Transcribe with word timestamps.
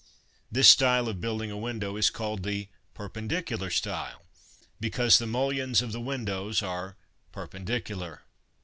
This 0.51 0.67
style 0.67 1.07
of 1.07 1.21
building 1.21 1.51
a 1.51 1.57
window 1.59 1.95
is 1.95 2.09
called 2.09 2.41
the 2.41 2.69
Perpendicular 2.95 3.69
Style, 3.69 4.23
because 4.79 5.19
the 5.19 5.27
mullions 5.27 5.79
of 5.83 5.91
the 5.91 6.01
windows 6.01 6.63
are' 6.63 6.97
per 7.31 7.45
pendicular.' 7.47 8.21